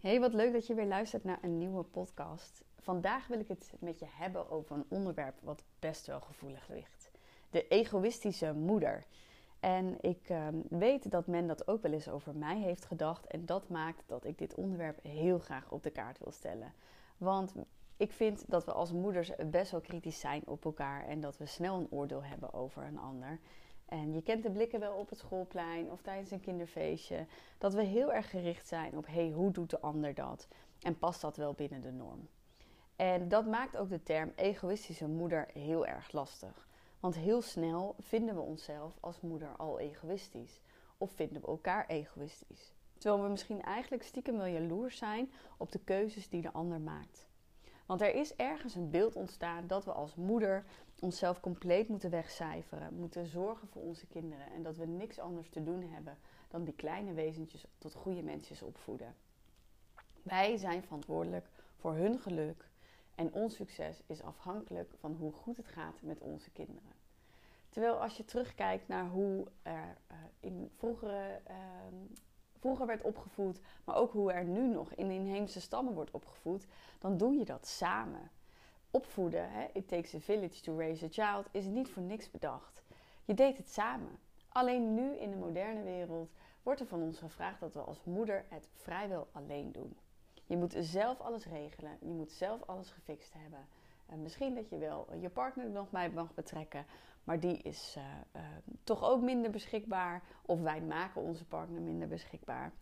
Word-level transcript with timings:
Hey, 0.00 0.20
wat 0.20 0.34
leuk 0.34 0.52
dat 0.52 0.66
je 0.66 0.74
weer 0.74 0.86
luistert 0.86 1.24
naar 1.24 1.38
een 1.42 1.58
nieuwe 1.58 1.82
podcast. 1.82 2.64
Vandaag 2.78 3.26
wil 3.26 3.40
ik 3.40 3.48
het 3.48 3.72
met 3.78 3.98
je 3.98 4.06
hebben 4.08 4.50
over 4.50 4.76
een 4.76 4.84
onderwerp 4.88 5.34
wat 5.42 5.64
best 5.78 6.06
wel 6.06 6.20
gevoelig 6.20 6.68
ligt. 6.68 7.10
De 7.50 7.68
egoïstische 7.68 8.52
moeder. 8.52 9.04
En 9.58 9.96
ik 10.00 10.28
uh, 10.30 10.46
weet 10.68 11.10
dat 11.10 11.26
men 11.26 11.46
dat 11.46 11.68
ook 11.68 11.82
wel 11.82 11.92
eens 11.92 12.08
over 12.08 12.34
mij 12.34 12.58
heeft 12.58 12.84
gedacht. 12.84 13.26
En 13.26 13.46
dat 13.46 13.68
maakt 13.68 14.02
dat 14.06 14.24
ik 14.24 14.38
dit 14.38 14.54
onderwerp 14.54 15.02
heel 15.02 15.38
graag 15.38 15.70
op 15.70 15.82
de 15.82 15.90
kaart 15.90 16.18
wil 16.18 16.32
stellen. 16.32 16.72
Want 17.16 17.54
ik 17.96 18.12
vind 18.12 18.44
dat 18.46 18.64
we 18.64 18.72
als 18.72 18.92
moeders 18.92 19.30
best 19.50 19.70
wel 19.70 19.80
kritisch 19.80 20.20
zijn 20.20 20.42
op 20.46 20.64
elkaar. 20.64 21.04
En 21.06 21.20
dat 21.20 21.38
we 21.38 21.46
snel 21.46 21.78
een 21.78 21.90
oordeel 21.90 22.24
hebben 22.24 22.52
over 22.52 22.82
een 22.82 22.98
ander. 22.98 23.38
En 23.90 24.12
je 24.12 24.22
kent 24.22 24.42
de 24.42 24.50
blikken 24.50 24.80
wel 24.80 24.94
op 24.94 25.08
het 25.08 25.18
schoolplein 25.18 25.90
of 25.90 26.02
tijdens 26.02 26.30
een 26.30 26.40
kinderfeestje. 26.40 27.26
Dat 27.58 27.74
we 27.74 27.82
heel 27.82 28.12
erg 28.12 28.30
gericht 28.30 28.66
zijn 28.66 28.96
op 28.96 29.06
hey, 29.06 29.30
hoe 29.30 29.50
doet 29.50 29.70
de 29.70 29.80
ander 29.80 30.14
dat? 30.14 30.48
En 30.80 30.98
past 30.98 31.20
dat 31.20 31.36
wel 31.36 31.52
binnen 31.54 31.80
de 31.80 31.90
norm? 31.90 32.28
En 32.96 33.28
dat 33.28 33.46
maakt 33.46 33.76
ook 33.76 33.88
de 33.88 34.02
term 34.02 34.32
egoïstische 34.36 35.08
moeder 35.08 35.48
heel 35.52 35.86
erg 35.86 36.12
lastig. 36.12 36.68
Want 37.00 37.14
heel 37.14 37.42
snel 37.42 37.94
vinden 37.98 38.34
we 38.34 38.40
onszelf 38.40 38.96
als 39.00 39.20
moeder 39.20 39.56
al 39.56 39.78
egoïstisch. 39.78 40.60
Of 40.98 41.10
vinden 41.12 41.40
we 41.40 41.46
elkaar 41.48 41.86
egoïstisch. 41.86 42.74
Terwijl 42.98 43.22
we 43.22 43.30
misschien 43.30 43.62
eigenlijk 43.62 44.02
stiekem 44.02 44.36
wel 44.36 44.46
jaloers 44.46 44.96
zijn 44.96 45.32
op 45.56 45.72
de 45.72 45.78
keuzes 45.84 46.28
die 46.28 46.42
de 46.42 46.52
ander 46.52 46.80
maakt. 46.80 47.28
Want 47.86 48.00
er 48.00 48.14
is 48.14 48.36
ergens 48.36 48.74
een 48.74 48.90
beeld 48.90 49.16
ontstaan 49.16 49.66
dat 49.66 49.84
we 49.84 49.92
als 49.92 50.14
moeder 50.14 50.64
onszelf 51.00 51.40
compleet 51.40 51.88
moeten 51.88 52.10
wegcijferen, 52.10 52.94
moeten 52.94 53.26
zorgen 53.26 53.68
voor 53.68 53.82
onze 53.82 54.06
kinderen 54.06 54.52
en 54.52 54.62
dat 54.62 54.76
we 54.76 54.86
niks 54.86 55.18
anders 55.18 55.48
te 55.48 55.62
doen 55.62 55.82
hebben 55.82 56.18
dan 56.48 56.64
die 56.64 56.74
kleine 56.74 57.12
wezentjes 57.12 57.64
tot 57.78 57.94
goede 57.94 58.22
mensjes 58.22 58.62
opvoeden. 58.62 59.14
Wij 60.22 60.56
zijn 60.56 60.82
verantwoordelijk 60.82 61.46
voor 61.76 61.94
hun 61.94 62.18
geluk 62.18 62.68
en 63.14 63.32
ons 63.32 63.54
succes 63.54 64.02
is 64.06 64.22
afhankelijk 64.22 64.92
van 64.98 65.14
hoe 65.14 65.32
goed 65.32 65.56
het 65.56 65.68
gaat 65.68 66.02
met 66.02 66.20
onze 66.20 66.50
kinderen. 66.50 66.92
Terwijl 67.68 67.94
als 67.94 68.16
je 68.16 68.24
terugkijkt 68.24 68.88
naar 68.88 69.08
hoe 69.08 69.46
er 69.62 69.96
uh, 70.12 70.16
in 70.40 70.70
vroegere 70.76 71.40
uh, 71.48 71.56
vroeger 72.58 72.86
werd 72.86 73.02
opgevoed, 73.02 73.60
maar 73.84 73.96
ook 73.96 74.12
hoe 74.12 74.32
er 74.32 74.44
nu 74.44 74.68
nog 74.68 74.94
in 74.94 75.10
inheemse 75.10 75.60
stammen 75.60 75.94
wordt 75.94 76.10
opgevoed, 76.10 76.66
dan 76.98 77.16
doe 77.16 77.34
je 77.34 77.44
dat 77.44 77.66
samen. 77.66 78.30
Opvoeden, 78.90 79.50
hè, 79.50 79.66
it 79.72 79.88
takes 79.88 80.14
a 80.14 80.20
village 80.20 80.60
to 80.60 80.76
raise 80.76 81.04
a 81.04 81.08
child, 81.08 81.48
is 81.50 81.64
niet 81.64 81.88
voor 81.88 82.02
niks 82.02 82.30
bedacht. 82.30 82.82
Je 83.24 83.34
deed 83.34 83.56
het 83.56 83.68
samen. 83.68 84.18
Alleen 84.48 84.94
nu 84.94 85.16
in 85.16 85.30
de 85.30 85.36
moderne 85.36 85.82
wereld 85.82 86.30
wordt 86.62 86.80
er 86.80 86.86
van 86.86 87.02
ons 87.02 87.18
gevraagd 87.18 87.60
dat 87.60 87.74
we 87.74 87.80
als 87.80 88.04
moeder 88.04 88.44
het 88.48 88.68
vrijwel 88.74 89.28
alleen 89.32 89.72
doen. 89.72 89.96
Je 90.46 90.56
moet 90.56 90.74
zelf 90.78 91.20
alles 91.20 91.46
regelen, 91.46 91.98
je 92.00 92.12
moet 92.12 92.32
zelf 92.32 92.62
alles 92.66 92.90
gefixt 92.90 93.32
hebben. 93.32 93.66
En 94.06 94.22
misschien 94.22 94.54
dat 94.54 94.68
je 94.68 94.78
wel 94.78 95.14
je 95.20 95.28
partner 95.28 95.64
er 95.64 95.70
nog 95.70 95.90
bij 95.90 96.10
mag 96.10 96.34
betrekken, 96.34 96.86
maar 97.24 97.40
die 97.40 97.58
is 97.62 97.94
uh, 97.98 98.04
uh, 98.36 98.42
toch 98.84 99.04
ook 99.04 99.20
minder 99.20 99.50
beschikbaar. 99.50 100.22
Of 100.46 100.60
wij 100.60 100.80
maken 100.80 101.22
onze 101.22 101.46
partner 101.46 101.80
minder 101.80 102.08
beschikbaar. 102.08 102.72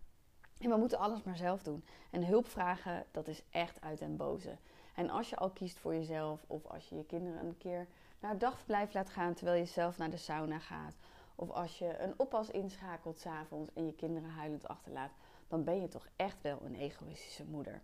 En 0.59 0.71
we 0.71 0.77
moeten 0.77 0.99
alles 0.99 1.23
maar 1.23 1.37
zelf 1.37 1.63
doen. 1.63 1.85
En 2.11 2.27
hulp 2.27 2.47
vragen, 2.47 3.05
dat 3.11 3.29
is 3.29 3.43
echt 3.51 3.81
uit 3.81 3.99
den 3.99 4.17
boze. 4.17 4.57
En 4.95 5.11
als 5.11 5.31
je 5.31 5.37
al 5.37 5.51
kiest 5.51 5.79
voor 5.79 5.95
jezelf, 5.95 6.45
of 6.47 6.67
als 6.67 6.89
je 6.89 6.97
je 6.97 7.05
kinderen 7.05 7.47
een 7.47 7.59
keer 7.59 7.87
naar 8.21 8.31
het 8.31 8.41
dagverblijf 8.41 8.93
laat 8.93 9.11
gaan 9.11 9.35
terwijl 9.35 9.59
je 9.59 9.65
zelf 9.65 9.99
naar 9.99 10.11
de 10.11 10.17
sauna 10.17 10.59
gaat, 10.59 10.97
of 11.35 11.51
als 11.51 11.79
je 11.79 11.99
een 11.99 12.15
oppas 12.17 12.51
inschakelt 12.51 13.19
s'avonds 13.19 13.71
en 13.75 13.87
je 13.87 13.95
kinderen 13.95 14.31
huilend 14.31 14.69
achterlaat, 14.69 15.11
dan 15.49 15.65
ben 15.65 15.81
je 15.81 15.89
toch 15.89 16.09
echt 16.17 16.43
wel 16.43 16.59
een 16.65 16.75
egoïstische 16.75 17.45
moeder. 17.45 17.83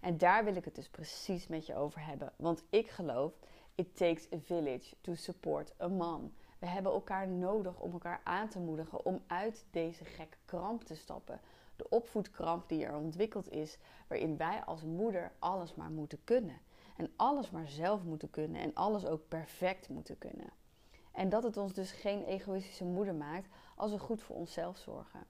En 0.00 0.18
daar 0.18 0.44
wil 0.44 0.56
ik 0.56 0.64
het 0.64 0.74
dus 0.74 0.88
precies 0.88 1.46
met 1.46 1.66
je 1.66 1.74
over 1.74 2.06
hebben. 2.06 2.32
Want 2.36 2.62
ik 2.70 2.90
geloof, 2.90 3.32
it 3.74 3.96
takes 3.96 4.32
a 4.32 4.38
village 4.38 4.94
to 5.00 5.14
support 5.14 5.72
a 5.80 5.88
mom. 5.88 6.32
We 6.62 6.68
hebben 6.68 6.92
elkaar 6.92 7.28
nodig 7.28 7.80
om 7.80 7.92
elkaar 7.92 8.20
aan 8.24 8.48
te 8.48 8.58
moedigen 8.58 9.04
om 9.04 9.22
uit 9.26 9.64
deze 9.70 10.04
gekke 10.04 10.36
kramp 10.44 10.84
te 10.84 10.94
stappen. 10.94 11.40
De 11.76 11.88
opvoedkramp 11.88 12.68
die 12.68 12.84
er 12.84 12.96
ontwikkeld 12.96 13.50
is, 13.50 13.78
waarin 14.06 14.36
wij 14.36 14.64
als 14.64 14.82
moeder 14.82 15.32
alles 15.38 15.74
maar 15.74 15.90
moeten 15.90 16.24
kunnen. 16.24 16.60
En 16.96 17.12
alles 17.16 17.50
maar 17.50 17.68
zelf 17.68 18.02
moeten 18.02 18.30
kunnen 18.30 18.60
en 18.60 18.74
alles 18.74 19.06
ook 19.06 19.28
perfect 19.28 19.88
moeten 19.88 20.18
kunnen. 20.18 20.50
En 21.12 21.28
dat 21.28 21.42
het 21.42 21.56
ons 21.56 21.72
dus 21.72 21.92
geen 21.92 22.24
egoïstische 22.24 22.84
moeder 22.84 23.14
maakt 23.14 23.48
als 23.76 23.90
we 23.90 23.98
goed 23.98 24.22
voor 24.22 24.36
onszelf 24.36 24.78
zorgen. 24.78 25.26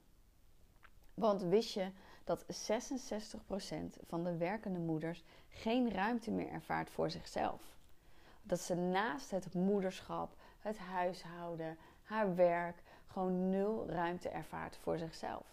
Want 1.15 1.43
wist 1.43 1.73
je 1.73 1.91
dat 2.25 2.45
66% 2.45 2.47
van 4.07 4.25
de 4.25 4.37
werkende 4.37 4.79
moeders 4.79 5.25
geen 5.49 5.91
ruimte 5.91 6.31
meer 6.31 6.49
ervaart 6.49 6.91
voor 6.91 7.11
zichzelf? 7.11 7.77
Dat 8.43 8.61
ze 8.61 8.75
naast 8.75 9.31
het 9.31 9.55
moederschap, 9.55 10.35
het 10.61 10.79
huishouden, 10.79 11.79
haar 12.03 12.35
werk 12.35 12.83
gewoon 13.07 13.51
nul 13.51 13.89
ruimte 13.89 14.29
ervaart 14.29 14.77
voor 14.77 14.99
zichzelf. 14.99 15.47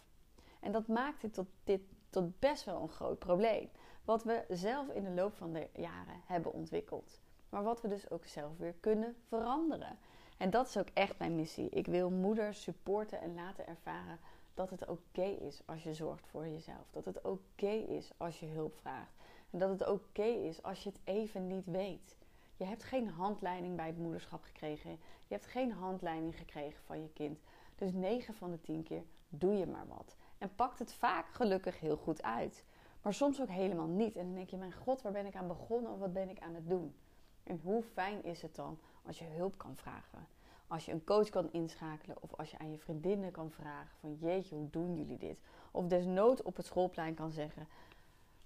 En 0.59 0.71
dat 0.71 0.87
maakt 0.87 1.21
dit 1.21 1.33
tot, 1.33 1.47
dit 1.63 1.81
tot 2.09 2.39
best 2.39 2.63
wel 2.63 2.81
een 2.81 2.89
groot 2.89 3.19
probleem. 3.19 3.69
Wat 4.03 4.23
we 4.23 4.45
zelf 4.49 4.87
in 4.87 5.03
de 5.03 5.09
loop 5.09 5.33
van 5.33 5.53
de 5.53 5.67
jaren 5.73 6.21
hebben 6.25 6.53
ontwikkeld. 6.53 7.19
Maar 7.49 7.63
wat 7.63 7.81
we 7.81 7.87
dus 7.87 8.09
ook 8.09 8.25
zelf 8.25 8.57
weer 8.57 8.75
kunnen 8.79 9.15
veranderen. 9.27 9.97
En 10.37 10.49
dat 10.49 10.67
is 10.67 10.77
ook 10.77 10.89
echt 10.93 11.17
mijn 11.17 11.35
missie. 11.35 11.69
Ik 11.69 11.85
wil 11.85 12.09
moeders 12.09 12.61
supporten 12.61 13.21
en 13.21 13.33
laten 13.33 13.67
ervaren 13.67 14.19
dat 14.53 14.69
het 14.69 14.87
oké 14.87 15.23
is 15.23 15.61
als 15.65 15.83
je 15.83 15.93
zorgt 15.93 16.27
voor 16.27 16.47
jezelf. 16.47 16.87
Dat 16.91 17.05
het 17.05 17.21
oké 17.21 17.71
is 17.71 18.11
als 18.17 18.39
je 18.39 18.45
hulp 18.45 18.75
vraagt. 18.75 19.13
En 19.49 19.59
dat 19.59 19.69
het 19.69 19.87
oké 19.87 20.23
is 20.23 20.63
als 20.63 20.83
je 20.83 20.89
het 20.89 20.99
even 21.03 21.47
niet 21.47 21.65
weet. 21.65 22.15
Je 22.59 22.65
hebt 22.65 22.83
geen 22.83 23.09
handleiding 23.09 23.75
bij 23.75 23.87
het 23.87 23.97
moederschap 23.97 24.43
gekregen. 24.43 24.89
Je 25.27 25.33
hebt 25.33 25.45
geen 25.45 25.71
handleiding 25.71 26.37
gekregen 26.37 26.83
van 26.83 27.01
je 27.01 27.09
kind. 27.13 27.39
Dus 27.75 27.91
9 27.91 28.33
van 28.33 28.51
de 28.51 28.61
10 28.61 28.83
keer 28.83 29.03
doe 29.29 29.53
je 29.53 29.65
maar 29.65 29.87
wat. 29.87 30.15
En 30.37 30.55
pakt 30.55 30.79
het 30.79 30.93
vaak 30.93 31.25
gelukkig 31.31 31.79
heel 31.79 31.97
goed 31.97 32.23
uit. 32.23 32.65
Maar 33.01 33.13
soms 33.13 33.41
ook 33.41 33.49
helemaal 33.49 33.87
niet. 33.87 34.15
En 34.15 34.25
dan 34.25 34.33
denk 34.33 34.49
je, 34.49 34.57
mijn 34.57 34.73
god, 34.73 35.01
waar 35.01 35.11
ben 35.11 35.25
ik 35.25 35.35
aan 35.35 35.47
begonnen 35.47 35.91
of 35.91 35.99
wat 35.99 36.13
ben 36.13 36.29
ik 36.29 36.39
aan 36.39 36.55
het 36.55 36.69
doen? 36.69 36.95
En 37.43 37.59
hoe 37.63 37.83
fijn 37.83 38.23
is 38.23 38.41
het 38.41 38.55
dan 38.55 38.79
als 39.05 39.19
je 39.19 39.25
hulp 39.25 39.57
kan 39.57 39.75
vragen? 39.75 40.27
Als 40.67 40.85
je 40.85 40.91
een 40.91 41.03
coach 41.03 41.29
kan 41.29 41.51
inschakelen 41.51 42.17
of 42.21 42.33
als 42.35 42.51
je 42.51 42.59
aan 42.59 42.71
je 42.71 42.77
vriendinnen 42.77 43.31
kan 43.31 43.51
vragen 43.51 43.97
van 43.99 44.15
jeetje, 44.15 44.55
hoe 44.55 44.69
doen 44.69 44.95
jullie 44.95 45.17
dit? 45.17 45.39
Of 45.71 45.85
desnoods 45.85 46.41
op 46.41 46.55
het 46.55 46.65
schoolplein 46.65 47.13
kan 47.13 47.31
zeggen, 47.31 47.67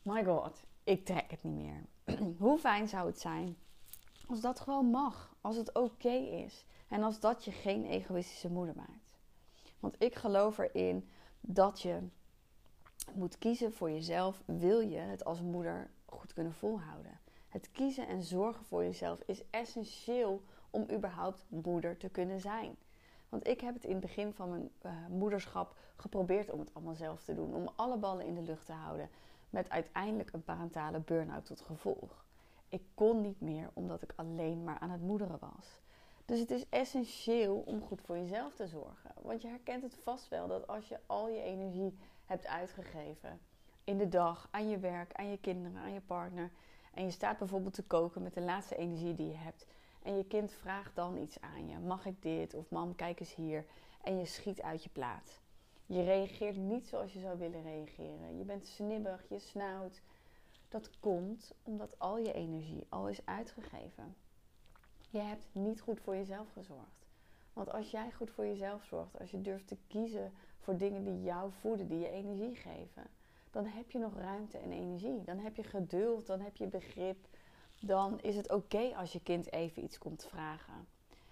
my 0.01 0.23
god, 0.23 0.65
ik 0.83 1.05
trek 1.05 1.31
het 1.31 1.43
niet 1.43 1.53
meer. 1.53 1.85
hoe 2.45 2.57
fijn 2.57 2.87
zou 2.87 3.07
het 3.07 3.19
zijn 3.19 3.57
als 4.27 4.41
dat 4.41 4.59
gewoon 4.59 4.85
mag, 4.85 5.35
als 5.41 5.55
het 5.55 5.73
oké 5.73 6.13
is 6.13 6.65
en 6.87 7.03
als 7.03 7.19
dat 7.19 7.45
je 7.45 7.51
geen 7.51 7.85
egoïstische 7.85 8.49
moeder 8.49 8.75
maakt. 8.75 9.19
Want 9.79 9.95
ik 9.99 10.15
geloof 10.15 10.57
erin 10.57 11.09
dat 11.41 11.81
je 11.81 11.99
moet 13.13 13.37
kiezen 13.37 13.73
voor 13.73 13.91
jezelf, 13.91 14.41
wil 14.45 14.79
je 14.79 14.97
het 14.97 15.25
als 15.25 15.41
moeder 15.41 15.89
goed 16.05 16.33
kunnen 16.33 16.53
volhouden. 16.53 17.19
Het 17.47 17.71
kiezen 17.71 18.07
en 18.07 18.23
zorgen 18.23 18.65
voor 18.65 18.83
jezelf 18.83 19.21
is 19.25 19.49
essentieel 19.49 20.41
om 20.69 20.85
überhaupt 20.91 21.45
moeder 21.49 21.97
te 21.97 22.09
kunnen 22.09 22.39
zijn. 22.39 22.75
Want 23.29 23.47
ik 23.47 23.61
heb 23.61 23.73
het 23.73 23.83
in 23.83 23.91
het 23.91 23.99
begin 23.99 24.33
van 24.33 24.49
mijn 24.49 24.71
uh, 24.81 24.91
moederschap 25.09 25.75
geprobeerd 25.95 26.51
om 26.51 26.59
het 26.59 26.73
allemaal 26.73 26.95
zelf 26.95 27.23
te 27.23 27.33
doen. 27.33 27.53
Om 27.53 27.69
alle 27.75 27.97
ballen 27.97 28.25
in 28.25 28.35
de 28.35 28.41
lucht 28.41 28.65
te 28.65 28.71
houden. 28.71 29.09
Met 29.49 29.69
uiteindelijk 29.69 30.33
een 30.33 30.43
parentale 30.43 30.99
burn-out 30.99 31.45
tot 31.45 31.61
gevolg. 31.61 32.25
Ik 32.73 32.83
kon 32.93 33.21
niet 33.21 33.41
meer 33.41 33.69
omdat 33.73 34.01
ik 34.01 34.13
alleen 34.15 34.63
maar 34.63 34.79
aan 34.79 34.89
het 34.89 35.01
moederen 35.01 35.37
was. 35.39 35.81
Dus 36.25 36.39
het 36.39 36.51
is 36.51 36.69
essentieel 36.69 37.63
om 37.65 37.81
goed 37.81 38.01
voor 38.01 38.17
jezelf 38.17 38.55
te 38.55 38.67
zorgen. 38.67 39.11
Want 39.21 39.41
je 39.41 39.47
herkent 39.47 39.83
het 39.83 39.95
vast 40.03 40.27
wel 40.27 40.47
dat 40.47 40.67
als 40.67 40.87
je 40.87 40.99
al 41.05 41.29
je 41.29 41.41
energie 41.41 41.97
hebt 42.25 42.47
uitgegeven 42.47 43.39
in 43.83 43.97
de 43.97 44.09
dag, 44.09 44.47
aan 44.51 44.69
je 44.69 44.77
werk, 44.77 45.13
aan 45.13 45.29
je 45.29 45.37
kinderen, 45.37 45.77
aan 45.77 45.93
je 45.93 46.01
partner. 46.01 46.51
En 46.93 47.03
je 47.03 47.11
staat 47.11 47.37
bijvoorbeeld 47.37 47.73
te 47.73 47.83
koken 47.83 48.23
met 48.23 48.33
de 48.33 48.41
laatste 48.41 48.75
energie 48.75 49.13
die 49.13 49.27
je 49.27 49.37
hebt. 49.37 49.65
En 50.03 50.17
je 50.17 50.25
kind 50.25 50.51
vraagt 50.51 50.95
dan 50.95 51.17
iets 51.17 51.41
aan 51.41 51.67
je. 51.67 51.79
Mag 51.79 52.05
ik 52.05 52.21
dit? 52.21 52.53
Of 52.53 52.69
mam, 52.69 52.95
kijk 52.95 53.19
eens 53.19 53.35
hier. 53.35 53.65
En 54.03 54.17
je 54.17 54.25
schiet 54.25 54.61
uit 54.61 54.83
je 54.83 54.89
plaat. 54.89 55.41
Je 55.85 56.03
reageert 56.03 56.57
niet 56.57 56.87
zoals 56.87 57.13
je 57.13 57.19
zou 57.19 57.37
willen 57.37 57.63
reageren. 57.63 58.37
Je 58.37 58.43
bent 58.43 58.67
snibbig, 58.67 59.25
je 59.29 59.39
snauwt. 59.39 60.01
Dat 60.73 60.99
komt 60.99 61.53
omdat 61.63 61.99
al 61.99 62.17
je 62.17 62.33
energie 62.33 62.85
al 62.89 63.09
is 63.09 63.25
uitgegeven. 63.25 64.15
Je 65.09 65.19
hebt 65.19 65.45
niet 65.51 65.81
goed 65.81 65.99
voor 65.99 66.15
jezelf 66.15 66.51
gezorgd. 66.53 67.07
Want 67.53 67.71
als 67.71 67.91
jij 67.91 68.11
goed 68.11 68.31
voor 68.31 68.45
jezelf 68.45 68.83
zorgt, 68.83 69.19
als 69.19 69.31
je 69.31 69.41
durft 69.41 69.67
te 69.67 69.77
kiezen 69.87 70.33
voor 70.59 70.77
dingen 70.77 71.03
die 71.03 71.23
jou 71.23 71.51
voeden, 71.51 71.87
die 71.87 71.99
je 71.99 72.09
energie 72.09 72.55
geven, 72.55 73.07
dan 73.51 73.65
heb 73.65 73.91
je 73.91 73.99
nog 73.99 74.17
ruimte 74.17 74.57
en 74.57 74.71
energie. 74.71 75.23
Dan 75.23 75.39
heb 75.39 75.55
je 75.55 75.63
geduld, 75.63 76.25
dan 76.25 76.39
heb 76.39 76.55
je 76.55 76.67
begrip. 76.67 77.27
Dan 77.79 78.21
is 78.21 78.35
het 78.35 78.51
oké 78.51 78.95
als 78.95 79.11
je 79.11 79.19
kind 79.19 79.51
even 79.51 79.83
iets 79.83 79.97
komt 79.97 80.25
vragen. 80.25 80.87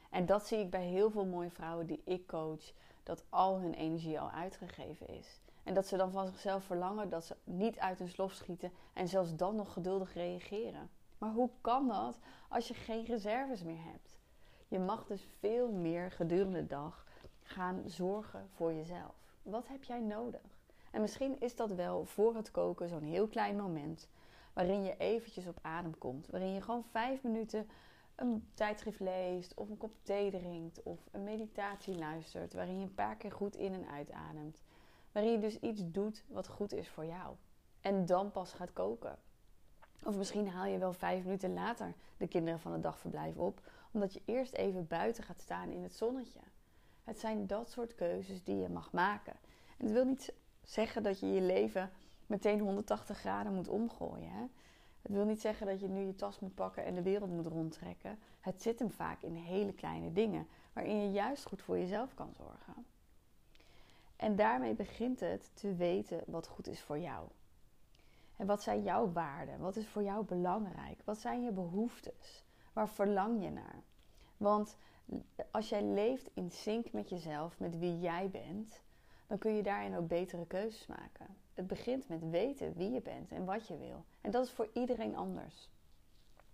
En 0.10 0.26
dat 0.26 0.48
zie 0.48 0.60
ik 0.60 0.70
bij 0.70 0.86
heel 0.86 1.12
veel 1.12 1.26
mooie 1.26 1.52
vrouwen 1.52 1.88
die 1.88 2.02
ik 2.06 2.28
coach, 2.28 2.74
dat 3.04 3.24
al 3.30 3.60
hun 3.60 3.74
energie 3.74 4.20
al 4.20 4.32
uitgegeven 4.32 5.08
is. 5.08 5.41
En 5.64 5.74
dat 5.74 5.88
ze 5.88 5.98
dan 5.98 6.12
van 6.12 6.28
zichzelf 6.28 6.64
verlangen 6.64 7.10
dat 7.10 7.26
ze 7.26 7.36
niet 7.44 7.80
uit 7.80 8.00
hun 8.00 8.10
slof 8.10 8.34
schieten 8.34 8.72
en 8.94 9.08
zelfs 9.08 9.36
dan 9.36 9.56
nog 9.56 9.74
geduldig 9.74 10.14
reageren. 10.14 10.90
Maar 11.18 11.32
hoe 11.32 11.50
kan 11.62 11.88
dat 11.88 12.20
als 12.50 12.68
je 12.68 12.74
geen 12.74 13.06
reserves 13.06 13.64
meer 13.64 13.84
hebt? 13.84 14.18
Je 14.68 14.80
mag 14.80 15.06
dus 15.06 15.28
veel 15.40 15.72
meer 15.72 16.12
gedurende 16.12 16.60
de 16.60 16.68
dag 16.68 17.06
gaan 17.44 17.84
zorgen 17.86 18.50
voor 18.56 18.74
jezelf. 18.74 19.16
Wat 19.42 19.68
heb 19.68 19.84
jij 19.84 20.00
nodig? 20.00 20.60
En 20.92 21.02
misschien 21.02 21.40
is 21.40 21.56
dat 21.56 21.72
wel 21.72 22.06
voor 22.06 22.36
het 22.36 22.52
koken 22.52 22.90
zo'n 22.90 23.04
heel 23.04 23.28
klein 23.28 23.56
moment 23.56 24.10
waarin 24.54 24.84
je 24.84 24.98
eventjes 24.98 25.48
op 25.48 25.60
adem 25.62 25.98
komt, 25.98 26.28
waarin 26.28 26.54
je 26.54 26.62
gewoon 26.62 26.84
vijf 26.92 27.24
minuten 27.24 27.70
een 28.16 28.50
tijdschrift 28.54 29.00
leest 29.00 29.54
of 29.54 29.70
een 29.70 29.78
kop 29.78 29.94
thee 30.04 30.32
drinkt 30.32 30.84
of 30.84 31.00
een 31.12 31.24
meditatie 31.24 31.96
luistert, 31.96 32.54
waarin 32.54 32.80
je 32.80 32.86
een 32.86 32.94
paar 32.94 33.16
keer 33.16 33.32
goed 33.32 33.56
in 33.56 33.74
en 33.74 33.88
uitademt, 33.88 34.62
waarin 35.12 35.32
je 35.32 35.40
dus 35.40 35.60
iets 35.60 35.82
doet 35.86 36.24
wat 36.28 36.48
goed 36.48 36.74
is 36.74 36.90
voor 36.90 37.06
jou 37.06 37.36
en 37.82 38.06
dan 38.06 38.32
pas 38.32 38.54
gaat 38.54 38.74
koken. 38.74 39.18
Of 40.04 40.16
misschien 40.16 40.50
haal 40.50 40.66
je 40.66 40.78
wel 40.78 40.94
vijf 40.94 41.24
minuten 41.24 41.54
later 41.54 41.94
de 42.18 42.28
kinderen 42.28 42.60
van 42.60 42.72
het 42.72 42.84
dagverblijf 42.84 43.38
op, 43.38 43.62
omdat 43.92 44.14
je 44.14 44.22
eerst 44.26 44.54
even 44.54 44.88
buiten 44.88 45.24
gaat 45.24 45.40
staan 45.40 45.70
in 45.70 45.84
het 45.84 45.94
zonnetje. 45.94 46.40
Het 47.04 47.20
zijn 47.20 47.48
dat 47.48 47.70
soort 47.70 47.96
keuzes 47.96 48.44
die 48.44 48.58
je 48.58 48.70
mag 48.70 48.92
maken. 48.92 49.34
En 49.78 49.86
het 49.86 49.92
wil 49.92 50.06
niet 50.06 50.34
zeggen 50.64 51.04
dat 51.04 51.20
je 51.20 51.28
je 51.28 51.42
leven 51.42 51.92
meteen 52.26 52.60
180 52.60 53.18
graden 53.18 53.54
moet 53.54 53.68
omgooien. 53.68 54.32
Hè? 54.32 54.46
Het 55.02 55.12
wil 55.12 55.26
niet 55.26 55.42
zeggen 55.42 55.68
dat 55.68 55.80
je 55.80 55.88
nu 55.88 56.06
je 56.06 56.16
tas 56.16 56.40
moet 56.40 56.56
pakken 56.56 56.86
en 56.86 56.96
de 56.96 57.02
wereld 57.02 57.30
moet 57.30 57.48
rondtrekken. 57.48 58.20
Het 58.40 58.62
zit 58.62 58.80
hem 58.80 58.92
vaak 58.92 59.22
in 59.22 59.36
hele 59.36 59.74
kleine 59.74 60.12
dingen, 60.12 60.48
waarin 60.74 61.02
je 61.02 61.12
juist 61.12 61.46
goed 61.46 61.62
voor 61.62 61.78
jezelf 61.78 62.14
kan 62.14 62.34
zorgen. 62.34 62.86
En 64.22 64.36
daarmee 64.36 64.74
begint 64.74 65.20
het 65.20 65.52
te 65.54 65.76
weten 65.76 66.24
wat 66.26 66.48
goed 66.48 66.68
is 66.68 66.82
voor 66.82 67.00
jou. 67.00 67.28
En 68.38 68.46
wat 68.46 68.64
zijn 68.64 68.84
jouw 68.84 69.12
waarden? 69.12 69.60
Wat 69.60 69.76
is 69.76 69.88
voor 69.88 70.04
jou 70.04 70.26
belangrijk? 70.26 71.02
Wat 71.04 71.18
zijn 71.18 71.44
je 71.44 71.52
behoeftes? 71.52 72.44
Waar 72.74 72.90
verlang 72.90 73.44
je 73.44 73.50
naar? 73.50 73.84
Want 74.38 74.78
als 75.52 75.70
jij 75.70 75.84
leeft 75.84 76.30
in 76.34 76.52
sync 76.52 76.92
met 76.92 77.10
jezelf, 77.10 77.60
met 77.60 77.78
wie 77.78 78.00
jij 78.00 78.30
bent, 78.30 78.82
dan 79.28 79.38
kun 79.38 79.56
je 79.56 79.64
daarin 79.64 79.96
ook 79.96 80.08
betere 80.08 80.48
keuzes 80.48 80.88
maken. 80.88 81.28
Het 81.54 81.68
begint 81.68 82.08
met 82.08 82.30
weten 82.30 82.74
wie 82.74 82.92
je 82.92 83.02
bent 83.02 83.32
en 83.32 83.46
wat 83.46 83.68
je 83.68 83.78
wil. 83.78 84.06
En 84.22 84.32
dat 84.32 84.46
is 84.46 84.52
voor 84.52 84.70
iedereen 84.74 85.16
anders. 85.16 85.70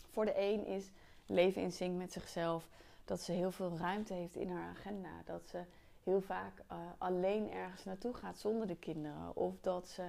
Voor 0.09 0.25
de 0.25 0.39
een 0.39 0.65
is 0.65 0.91
leven 1.25 1.61
in 1.61 1.71
sync 1.71 1.97
met 1.97 2.11
zichzelf 2.11 2.67
dat 3.05 3.21
ze 3.21 3.31
heel 3.31 3.51
veel 3.51 3.77
ruimte 3.77 4.13
heeft 4.13 4.35
in 4.35 4.49
haar 4.49 4.69
agenda. 4.69 5.21
Dat 5.25 5.47
ze 5.47 5.65
heel 6.07 6.21
vaak 6.21 6.63
uh, 6.71 6.77
alleen 6.98 7.51
ergens 7.51 7.83
naartoe 7.83 8.13
gaat 8.13 8.38
zonder 8.38 8.68
de 8.68 8.75
kinderen. 8.75 9.36
Of 9.36 9.59
dat 9.62 9.88
ze 9.88 10.04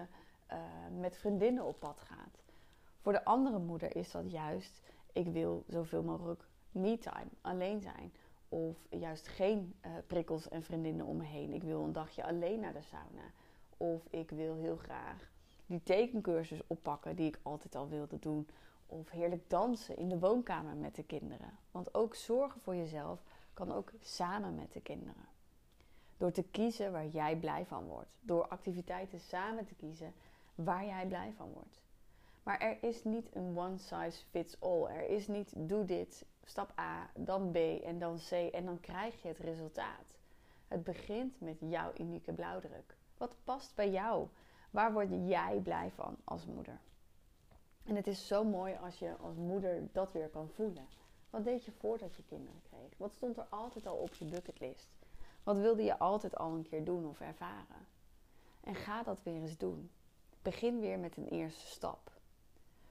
uh, 0.52 0.58
met 1.00 1.16
vriendinnen 1.16 1.64
op 1.64 1.80
pad 1.80 2.00
gaat. 2.00 2.42
Voor 3.00 3.12
de 3.12 3.24
andere 3.24 3.58
moeder 3.58 3.96
is 3.96 4.10
dat 4.10 4.30
juist, 4.30 4.82
ik 5.12 5.26
wil 5.26 5.64
zoveel 5.68 6.02
mogelijk 6.02 6.48
me-time, 6.70 7.28
alleen 7.40 7.80
zijn. 7.80 8.12
Of 8.48 8.76
juist 8.90 9.28
geen 9.28 9.74
uh, 9.86 9.92
prikkels 10.06 10.48
en 10.48 10.62
vriendinnen 10.62 11.06
om 11.06 11.16
me 11.16 11.24
heen. 11.24 11.52
Ik 11.52 11.62
wil 11.62 11.84
een 11.84 11.92
dagje 11.92 12.24
alleen 12.24 12.60
naar 12.60 12.72
de 12.72 12.82
sauna. 12.82 13.32
Of 13.76 14.06
ik 14.10 14.30
wil 14.30 14.54
heel 14.54 14.76
graag 14.76 15.30
die 15.66 15.82
tekencursus 15.82 16.66
oppakken 16.66 17.16
die 17.16 17.26
ik 17.26 17.38
altijd 17.42 17.74
al 17.74 17.88
wilde 17.88 18.18
doen. 18.18 18.48
Of 18.86 19.10
heerlijk 19.10 19.50
dansen 19.50 19.96
in 19.96 20.08
de 20.08 20.18
woonkamer 20.18 20.76
met 20.76 20.94
de 20.94 21.04
kinderen. 21.04 21.58
Want 21.70 21.94
ook 21.94 22.14
zorgen 22.14 22.60
voor 22.60 22.74
jezelf 22.76 23.22
kan 23.54 23.72
ook 23.72 23.92
samen 24.00 24.54
met 24.54 24.72
de 24.72 24.80
kinderen. 24.80 25.36
Door 26.18 26.30
te 26.30 26.42
kiezen 26.42 26.92
waar 26.92 27.06
jij 27.06 27.36
blij 27.36 27.66
van 27.66 27.84
wordt. 27.84 28.10
Door 28.20 28.48
activiteiten 28.48 29.20
samen 29.20 29.64
te 29.64 29.74
kiezen 29.74 30.14
waar 30.54 30.84
jij 30.84 31.06
blij 31.06 31.32
van 31.36 31.52
wordt. 31.52 31.80
Maar 32.42 32.58
er 32.58 32.82
is 32.82 33.04
niet 33.04 33.34
een 33.36 33.58
one 33.58 33.78
size 33.78 34.24
fits 34.30 34.60
all. 34.60 34.84
Er 34.84 35.08
is 35.08 35.28
niet 35.28 35.52
doe 35.56 35.84
dit, 35.84 36.24
stap 36.44 36.78
A, 36.78 37.10
dan 37.14 37.50
B 37.50 37.56
en 37.56 37.98
dan 37.98 38.18
C 38.28 38.30
en 38.30 38.64
dan 38.64 38.80
krijg 38.80 39.22
je 39.22 39.28
het 39.28 39.38
resultaat. 39.38 40.18
Het 40.68 40.84
begint 40.84 41.40
met 41.40 41.56
jouw 41.60 41.92
unieke 41.98 42.32
blauwdruk. 42.32 42.96
Wat 43.16 43.36
past 43.44 43.74
bij 43.74 43.90
jou? 43.90 44.28
Waar 44.70 44.92
word 44.92 45.08
jij 45.26 45.60
blij 45.62 45.90
van 45.90 46.16
als 46.24 46.46
moeder? 46.46 46.80
En 47.84 47.96
het 47.96 48.06
is 48.06 48.26
zo 48.26 48.44
mooi 48.44 48.76
als 48.82 48.98
je 48.98 49.16
als 49.16 49.36
moeder 49.36 49.88
dat 49.92 50.12
weer 50.12 50.28
kan 50.28 50.48
voelen. 50.48 50.86
Wat 51.30 51.44
deed 51.44 51.64
je 51.64 51.72
voordat 51.72 52.16
je 52.16 52.22
kinderen 52.22 52.62
kreeg? 52.62 52.98
Wat 52.98 53.12
stond 53.14 53.36
er 53.36 53.46
altijd 53.48 53.86
al 53.86 53.96
op 53.96 54.14
je 54.14 54.24
bucketlist? 54.24 54.97
Wat 55.42 55.56
wilde 55.56 55.82
je 55.82 55.98
altijd 55.98 56.36
al 56.36 56.54
een 56.54 56.68
keer 56.68 56.84
doen 56.84 57.08
of 57.08 57.20
ervaren? 57.20 57.86
En 58.60 58.74
ga 58.74 59.02
dat 59.02 59.22
weer 59.22 59.40
eens 59.42 59.56
doen. 59.56 59.90
Begin 60.42 60.80
weer 60.80 60.98
met 60.98 61.16
een 61.16 61.28
eerste 61.28 61.66
stap. 61.66 62.10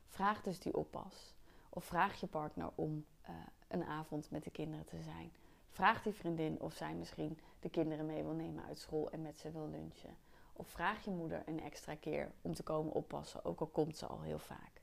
Vraag 0.07 0.41
dus 0.41 0.59
die 0.59 0.77
oppas. 0.77 1.35
Of 1.69 1.83
vraag 1.83 2.19
je 2.19 2.27
partner 2.27 2.69
om 2.75 3.05
uh, 3.29 3.35
een 3.67 3.83
avond 3.83 4.31
met 4.31 4.43
de 4.43 4.51
kinderen 4.51 4.85
te 4.85 5.01
zijn. 5.01 5.31
Vraag 5.69 6.03
die 6.03 6.13
vriendin 6.13 6.61
of 6.61 6.73
zij 6.73 6.93
misschien 6.93 7.39
de 7.59 7.69
kinderen 7.69 8.05
mee 8.05 8.23
wil 8.23 8.33
nemen 8.33 8.65
uit 8.65 8.79
school 8.79 9.09
en 9.11 9.21
met 9.21 9.37
ze 9.37 9.51
wil 9.51 9.69
lunchen. 9.69 10.17
Of 10.53 10.67
vraag 10.67 11.05
je 11.05 11.11
moeder 11.11 11.43
een 11.45 11.61
extra 11.61 11.95
keer 11.95 12.31
om 12.41 12.53
te 12.53 12.63
komen 12.63 12.93
oppassen, 12.93 13.45
ook 13.45 13.59
al 13.59 13.67
komt 13.67 13.97
ze 13.97 14.05
al 14.05 14.21
heel 14.21 14.39
vaak. 14.39 14.81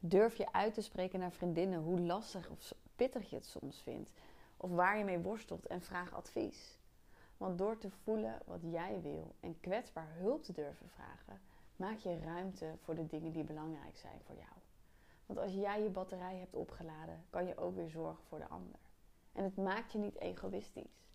Durf 0.00 0.36
je 0.36 0.52
uit 0.52 0.74
te 0.74 0.82
spreken 0.82 1.18
naar 1.18 1.32
vriendinnen 1.32 1.80
hoe 1.82 2.00
lastig 2.00 2.50
of 2.50 2.74
pittig 2.96 3.30
je 3.30 3.36
het 3.36 3.46
soms 3.46 3.80
vindt. 3.82 4.10
Of 4.60 4.70
waar 4.70 4.98
je 4.98 5.04
mee 5.04 5.18
worstelt 5.18 5.66
en 5.66 5.82
vraag 5.82 6.14
advies. 6.14 6.78
Want 7.36 7.58
door 7.58 7.78
te 7.78 7.90
voelen 7.90 8.42
wat 8.46 8.60
jij 8.62 9.00
wil 9.02 9.34
en 9.40 9.60
kwetsbaar 9.60 10.14
hulp 10.18 10.42
te 10.42 10.52
durven 10.52 10.88
vragen, 10.88 11.40
maak 11.76 11.98
je 11.98 12.18
ruimte 12.18 12.74
voor 12.82 12.94
de 12.94 13.06
dingen 13.06 13.32
die 13.32 13.44
belangrijk 13.44 13.96
zijn 13.96 14.20
voor 14.24 14.34
jou. 14.34 14.56
Want 15.26 15.38
als 15.38 15.52
jij 15.52 15.82
je 15.82 15.88
batterij 15.88 16.36
hebt 16.36 16.54
opgeladen, 16.54 17.24
kan 17.30 17.46
je 17.46 17.56
ook 17.56 17.74
weer 17.74 17.88
zorgen 17.88 18.24
voor 18.24 18.38
de 18.38 18.48
ander. 18.48 18.78
En 19.32 19.44
het 19.44 19.56
maakt 19.56 19.92
je 19.92 19.98
niet 19.98 20.20
egoïstisch. 20.20 21.06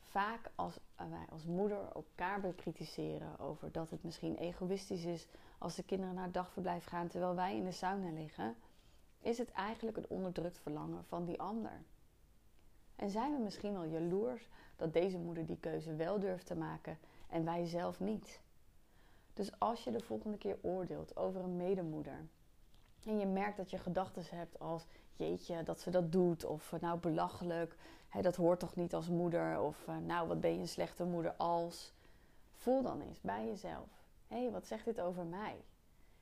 Vaak 0.00 0.50
als 0.54 0.78
wij 0.96 1.26
als 1.30 1.44
moeder 1.44 1.88
elkaar 1.94 2.40
bekritiseren 2.40 3.38
over 3.38 3.72
dat 3.72 3.90
het 3.90 4.02
misschien 4.02 4.36
egoïstisch 4.36 5.04
is 5.04 5.28
als 5.58 5.74
de 5.74 5.82
kinderen 5.82 6.14
naar 6.14 6.24
het 6.24 6.34
dagverblijf 6.34 6.84
gaan 6.84 7.08
terwijl 7.08 7.34
wij 7.34 7.56
in 7.56 7.64
de 7.64 7.72
sauna 7.72 8.10
liggen, 8.10 8.56
is 9.20 9.38
het 9.38 9.50
eigenlijk 9.52 9.96
een 9.96 10.08
onderdrukt 10.08 10.58
verlangen 10.58 11.04
van 11.04 11.24
die 11.24 11.40
ander. 11.40 11.82
En 12.96 13.10
zijn 13.10 13.32
we 13.32 13.42
misschien 13.42 13.72
wel 13.72 13.84
jaloers 13.84 14.48
dat 14.76 14.92
deze 14.92 15.18
moeder 15.18 15.46
die 15.46 15.58
keuze 15.60 15.94
wel 15.94 16.18
durft 16.18 16.46
te 16.46 16.56
maken 16.56 16.98
en 17.28 17.44
wij 17.44 17.66
zelf 17.66 18.00
niet? 18.00 18.40
Dus 19.32 19.58
als 19.58 19.84
je 19.84 19.90
de 19.90 20.00
volgende 20.00 20.38
keer 20.38 20.56
oordeelt 20.62 21.16
over 21.16 21.40
een 21.40 21.56
medemoeder 21.56 22.26
en 23.04 23.18
je 23.18 23.26
merkt 23.26 23.56
dat 23.56 23.70
je 23.70 23.78
gedachten 23.78 24.22
hebt 24.28 24.58
als 24.58 24.86
jeetje 25.16 25.62
dat 25.62 25.80
ze 25.80 25.90
dat 25.90 26.12
doet 26.12 26.44
of 26.44 26.72
eh, 26.72 26.80
nou 26.80 26.98
belachelijk, 26.98 27.76
hè, 28.08 28.22
dat 28.22 28.36
hoort 28.36 28.60
toch 28.60 28.76
niet 28.76 28.94
als 28.94 29.08
moeder 29.08 29.60
of 29.60 29.88
eh, 29.88 29.96
nou 29.96 30.28
wat 30.28 30.40
ben 30.40 30.52
je 30.52 30.58
een 30.58 30.68
slechte 30.68 31.04
moeder 31.04 31.34
als, 31.36 31.92
voel 32.52 32.82
dan 32.82 33.00
eens 33.00 33.20
bij 33.20 33.46
jezelf, 33.46 33.88
hé 34.26 34.42
hey, 34.42 34.50
wat 34.50 34.66
zegt 34.66 34.84
dit 34.84 35.00
over 35.00 35.24
mij? 35.24 35.64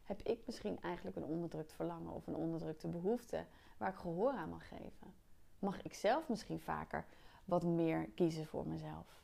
Heb 0.02 0.22
ik 0.22 0.40
misschien 0.46 0.80
eigenlijk 0.80 1.16
een 1.16 1.24
onderdrukt 1.24 1.72
verlangen 1.72 2.12
of 2.12 2.26
een 2.26 2.36
onderdrukte 2.36 2.88
behoefte 2.88 3.44
waar 3.76 3.88
ik 3.88 3.98
gehoor 3.98 4.32
aan 4.32 4.48
mag 4.48 4.68
geven? 4.68 5.21
Mag 5.62 5.82
ik 5.82 5.94
zelf 5.94 6.28
misschien 6.28 6.60
vaker 6.60 7.04
wat 7.44 7.64
meer 7.64 8.08
kiezen 8.14 8.46
voor 8.46 8.66
mezelf? 8.66 9.22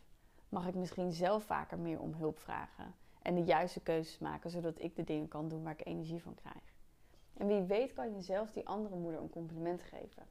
Mag 0.49 0.67
ik 0.67 0.75
misschien 0.75 1.13
zelf 1.13 1.45
vaker 1.45 1.79
meer 1.79 2.01
om 2.01 2.13
hulp 2.13 2.39
vragen? 2.39 2.95
En 3.23 3.35
de 3.35 3.45
juiste 3.45 3.81
keuzes 3.81 4.19
maken, 4.19 4.51
zodat 4.51 4.83
ik 4.83 4.97
de 4.97 5.05
dingen 5.05 5.29
kan 5.29 5.49
doen 5.49 5.63
waar 5.63 5.73
ik 5.73 5.87
energie 5.87 6.23
van 6.23 6.35
krijg. 6.35 6.75
En 7.37 7.47
wie 7.47 7.63
weet 7.63 7.93
kan 7.93 8.15
je 8.15 8.21
zelfs 8.21 8.53
die 8.53 8.67
andere 8.67 8.97
moeder 8.97 9.21
een 9.21 9.31
compliment 9.31 9.83
geven. 9.83 10.23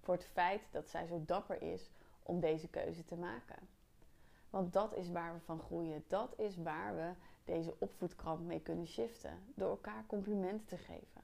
Voor 0.00 0.14
het 0.14 0.24
feit 0.24 0.62
dat 0.70 0.88
zij 0.88 1.06
zo 1.06 1.22
dapper 1.24 1.62
is 1.62 1.90
om 2.22 2.40
deze 2.40 2.68
keuze 2.68 3.04
te 3.04 3.16
maken. 3.16 3.68
Want 4.50 4.72
dat 4.72 4.94
is 4.94 5.10
waar 5.10 5.34
we 5.34 5.40
van 5.40 5.60
groeien. 5.60 6.04
Dat 6.08 6.34
is 6.36 6.56
waar 6.56 6.96
we 6.96 7.12
deze 7.44 7.74
opvoedkramp 7.78 8.46
mee 8.46 8.60
kunnen 8.60 8.86
shiften. 8.86 9.38
Door 9.54 9.70
elkaar 9.70 10.04
complimenten 10.06 10.66
te 10.66 10.76
geven. 10.76 11.22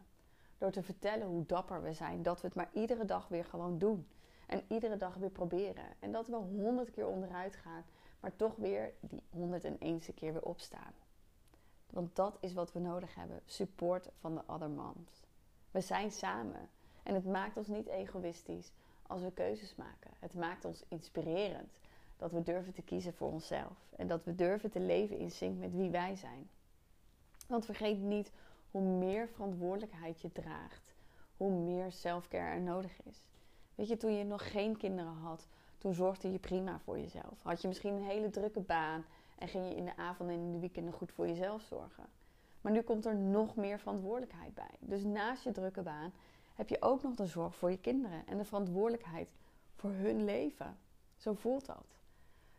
Door 0.59 0.71
te 0.71 0.83
vertellen 0.83 1.27
hoe 1.27 1.47
dapper 1.47 1.83
we 1.83 1.93
zijn. 1.93 2.23
Dat 2.23 2.41
we 2.41 2.47
het 2.47 2.57
maar 2.57 2.71
iedere 2.73 3.05
dag 3.05 3.29
weer 3.29 3.45
gewoon 3.45 3.79
doen. 3.79 4.07
En 4.47 4.63
iedere 4.69 4.97
dag 4.97 5.15
weer 5.15 5.31
proberen. 5.31 5.85
En 5.99 6.13
dat 6.13 6.27
we 6.27 6.37
honderd 6.37 6.91
keer 6.91 7.07
onderuit 7.07 7.57
gaan. 7.57 7.85
Maar 8.21 8.37
toch 8.37 8.57
weer 8.57 8.93
die 9.01 9.23
101ste 9.37 10.15
keer 10.15 10.33
weer 10.33 10.45
opstaan. 10.45 10.93
Want 11.91 12.17
dat 12.17 12.37
is 12.41 12.53
wat 12.53 12.73
we 12.73 12.79
nodig 12.79 13.15
hebben: 13.15 13.41
support 13.45 14.09
van 14.19 14.35
de 14.35 14.43
other 14.47 14.71
moms. 14.71 15.23
We 15.71 15.81
zijn 15.81 16.11
samen. 16.11 16.69
En 17.03 17.15
het 17.15 17.25
maakt 17.25 17.57
ons 17.57 17.67
niet 17.67 17.87
egoïstisch 17.87 18.73
als 19.07 19.23
we 19.23 19.33
keuzes 19.33 19.75
maken. 19.75 20.11
Het 20.19 20.35
maakt 20.35 20.65
ons 20.65 20.85
inspirerend 20.89 21.81
dat 22.17 22.33
we 22.33 22.43
durven 22.43 22.73
te 22.73 22.83
kiezen 22.83 23.15
voor 23.15 23.31
onszelf. 23.31 23.77
En 23.97 24.07
dat 24.07 24.25
we 24.25 24.35
durven 24.35 24.71
te 24.71 24.81
leven 24.81 25.19
in 25.19 25.31
sync 25.31 25.59
met 25.59 25.75
wie 25.75 25.91
wij 25.91 26.17
zijn. 26.17 26.49
Want 27.47 27.65
vergeet 27.65 27.99
niet 27.99 28.33
hoe 28.71 28.83
meer 28.83 29.29
verantwoordelijkheid 29.29 30.21
je 30.21 30.33
draagt, 30.33 30.95
hoe 31.37 31.53
meer 31.53 31.93
selfcare 31.93 32.55
er 32.55 32.61
nodig 32.61 33.03
is. 33.03 33.25
Weet 33.75 33.89
je, 33.89 33.97
toen 33.97 34.13
je 34.17 34.25
nog 34.25 34.51
geen 34.51 34.77
kinderen 34.77 35.13
had, 35.13 35.47
toen 35.79 35.95
zorgde 35.95 36.33
je 36.33 36.39
prima 36.39 36.79
voor 36.79 36.99
jezelf. 36.99 37.43
Had 37.43 37.63
je 37.63 37.69
misschien 37.69 37.95
een 37.95 38.05
hele 38.05 38.31
drukke 38.31 38.61
baan 38.61 39.05
En 39.39 39.49
ging 39.49 39.69
je 39.69 39.75
in 39.75 39.85
de 39.85 39.97
avond 39.97 40.31
en 40.31 40.37
in 40.37 40.53
de 40.53 40.59
weekenden 40.59 40.95
goed 40.95 41.13
voor 41.13 41.27
jezelf 41.27 41.63
zorgen. 41.63 42.05
Maar 42.61 42.73
nu 42.73 42.83
komt 42.83 43.07
er 43.07 43.17
nog 43.17 43.57
meer 43.57 43.79
verantwoordelijkheid 43.79 44.55
bij. 44.55 44.77
Dus 44.81 45.03
naast 45.03 45.45
je 45.45 45.53
drukke 45.53 45.83
baan 45.83 46.13
heb 46.55 46.69
je 46.69 46.83
ook 46.83 47.03
nog 47.03 47.15
de 47.15 47.27
zorg 47.27 47.55
voor 47.57 47.71
je 47.71 47.79
kinderen 47.79 48.27
en 48.27 48.39
de 48.39 48.45
verantwoordelijkheid 48.45 49.29
voor 49.75 49.91
hun 49.91 50.25
leven. 50.25 50.79
Zo 51.17 51.35
voelt 51.35 51.67
dat. 51.67 51.99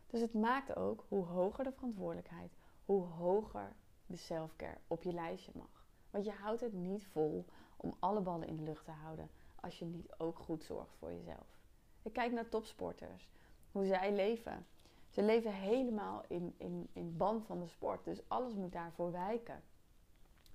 Dus 0.07 0.21
het 0.21 0.33
maakt 0.33 0.75
ook 0.75 1.05
hoe 1.07 1.25
hoger 1.25 1.63
de 1.63 1.71
verantwoordelijkheid, 1.71 2.51
hoe 2.85 3.03
hoger 3.03 3.73
de 4.05 4.17
selfcare 4.17 4.77
op 4.87 5.03
je 5.03 5.13
lijstje 5.13 5.51
mag. 5.55 5.85
Want 6.09 6.25
je 6.25 6.31
houdt 6.31 6.61
het 6.61 6.73
niet 6.73 7.05
vol 7.05 7.45
om 7.77 7.95
alle 7.99 8.21
ballen 8.21 8.47
in 8.47 8.55
de 8.55 8.63
lucht 8.63 8.85
te 8.85 8.91
houden 8.91 9.29
als 9.65 9.79
je 9.79 9.85
niet 9.85 10.13
ook 10.17 10.39
goed 10.39 10.63
zorgt 10.63 10.95
voor 10.99 11.11
jezelf. 11.11 11.59
Ik 12.01 12.13
kijk 12.13 12.31
naar 12.31 12.49
topsporters, 12.49 13.29
hoe 13.71 13.85
zij 13.85 14.13
leven. 14.13 14.65
Ze 15.09 15.21
leven 15.21 15.53
helemaal 15.53 16.23
in, 16.27 16.53
in, 16.57 16.87
in 16.93 17.17
band 17.17 17.45
van 17.45 17.59
de 17.59 17.67
sport, 17.67 18.03
dus 18.03 18.19
alles 18.27 18.53
moet 18.53 18.71
daarvoor 18.71 19.11
wijken. 19.11 19.63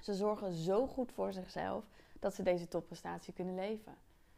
Ze 0.00 0.14
zorgen 0.14 0.52
zo 0.52 0.86
goed 0.86 1.12
voor 1.12 1.32
zichzelf 1.32 1.84
dat 2.18 2.34
ze 2.34 2.42
deze 2.42 2.68
topprestatie 2.68 3.32
kunnen 3.32 3.54
leven, 3.54 3.94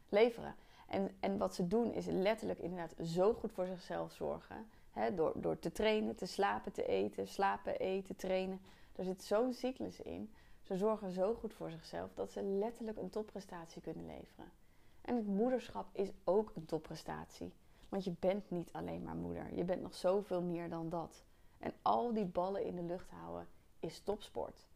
leveren. 0.08 0.54
En, 0.88 1.16
en 1.20 1.38
wat 1.38 1.54
ze 1.54 1.68
doen 1.68 1.92
is 1.92 2.06
letterlijk 2.06 2.58
inderdaad 2.58 2.94
zo 3.06 3.34
goed 3.34 3.52
voor 3.52 3.66
zichzelf 3.66 4.12
zorgen. 4.12 4.70
Hè, 4.90 5.14
door, 5.14 5.32
door 5.34 5.58
te 5.58 5.72
trainen, 5.72 6.16
te 6.16 6.26
slapen, 6.26 6.72
te 6.72 6.86
eten, 6.86 7.28
slapen, 7.28 7.78
eten, 7.78 8.16
trainen. 8.16 8.60
Er 8.96 9.04
zit 9.04 9.22
zo'n 9.22 9.52
cyclus 9.52 10.00
in. 10.00 10.32
Ze 10.62 10.76
zorgen 10.76 11.10
zo 11.10 11.34
goed 11.34 11.54
voor 11.54 11.70
zichzelf 11.70 12.14
dat 12.14 12.32
ze 12.32 12.42
letterlijk 12.42 12.98
een 12.98 13.10
topprestatie 13.10 13.82
kunnen 13.82 14.06
leveren. 14.06 14.50
En 15.02 15.16
het 15.16 15.26
moederschap 15.26 15.86
is 15.92 16.12
ook 16.24 16.52
een 16.54 16.66
topprestatie. 16.66 17.52
Want 17.88 18.04
je 18.04 18.14
bent 18.18 18.50
niet 18.50 18.72
alleen 18.72 19.02
maar 19.02 19.14
moeder. 19.14 19.54
Je 19.54 19.64
bent 19.64 19.82
nog 19.82 19.94
zoveel 19.94 20.42
meer 20.42 20.68
dan 20.68 20.88
dat. 20.88 21.24
En 21.58 21.72
al 21.82 22.12
die 22.12 22.24
ballen 22.24 22.64
in 22.64 22.76
de 22.76 22.82
lucht 22.82 23.10
houden 23.10 23.48
is 23.80 24.00
topsport. 24.00 24.66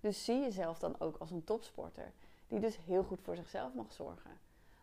Dus 0.00 0.24
zie 0.24 0.40
jezelf 0.40 0.78
dan 0.78 1.00
ook 1.00 1.16
als 1.16 1.30
een 1.30 1.44
topsporter. 1.44 2.12
Die 2.48 2.60
dus 2.60 2.76
heel 2.76 3.04
goed 3.04 3.20
voor 3.22 3.36
zichzelf 3.36 3.74
mag 3.74 3.92
zorgen. 3.92 4.30